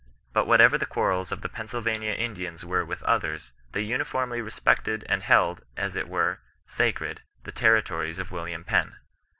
[0.29, 5.05] ^ But whatever the quarrels of the Pennsylvanian Indians were with others, they uniformly respected
[5.07, 8.95] and held, as it were, sacred, the territories of William Penn.'